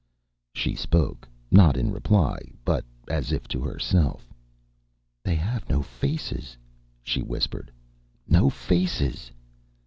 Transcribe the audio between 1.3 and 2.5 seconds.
not in reply,